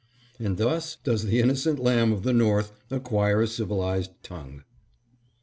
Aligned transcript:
And 0.39 0.57
thus 0.57 0.95
does 1.03 1.25
the 1.25 1.39
innocent 1.41 1.77
lamb 1.77 2.11
of 2.11 2.23
the 2.23 2.33
North 2.33 2.71
acquire 2.89 3.39
a 3.43 3.47
civilized 3.47 4.13
tongue. 4.23 4.63